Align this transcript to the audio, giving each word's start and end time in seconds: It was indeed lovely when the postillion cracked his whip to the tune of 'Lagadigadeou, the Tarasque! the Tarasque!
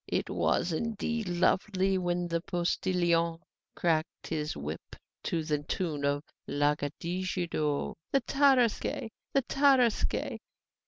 It 0.07 0.31
was 0.31 0.71
indeed 0.71 1.27
lovely 1.27 1.95
when 1.99 2.27
the 2.27 2.41
postillion 2.41 3.37
cracked 3.75 4.25
his 4.29 4.57
whip 4.57 4.95
to 5.25 5.43
the 5.43 5.61
tune 5.61 6.05
of 6.05 6.23
'Lagadigadeou, 6.47 7.93
the 8.11 8.21
Tarasque! 8.21 9.09
the 9.33 9.43
Tarasque! 9.43 10.39